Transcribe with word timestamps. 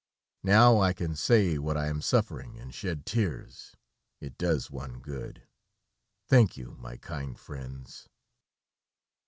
Now 0.41 0.79
I 0.79 0.93
can 0.93 1.15
say 1.15 1.59
what 1.59 1.77
I 1.77 1.85
am 1.85 2.01
suffering 2.01 2.57
and 2.57 2.73
shed 2.73 3.05
tears; 3.05 3.75
it 4.19 4.35
does 4.35 4.71
one 4.71 4.99
good. 4.99 5.43
Thank 6.27 6.57
you, 6.57 6.75
my 6.79 6.97
kind 6.97 7.37
friends." 7.39 8.09